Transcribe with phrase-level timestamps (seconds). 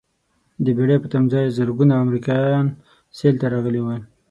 [0.63, 2.65] د بېړۍ په تمځاې زرګونه امریکایان
[3.17, 4.01] سیل ته راغلي ول.